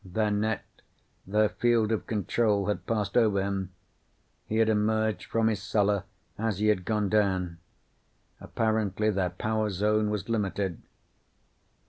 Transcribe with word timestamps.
Their 0.03 0.31
net, 0.31 0.65
their 1.27 1.49
field 1.49 1.91
of 1.91 2.07
control, 2.07 2.65
had 2.65 2.87
passed 2.87 3.15
over 3.15 3.39
him. 3.39 3.71
He 4.47 4.57
had 4.57 4.67
emerged 4.67 5.25
from 5.25 5.45
his 5.47 5.61
cellar 5.61 6.05
as 6.39 6.57
he 6.57 6.69
had 6.69 6.85
gone 6.85 7.07
down. 7.07 7.59
Apparently 8.39 9.11
their 9.11 9.29
power 9.29 9.69
zone 9.69 10.09
was 10.09 10.27
limited. 10.27 10.81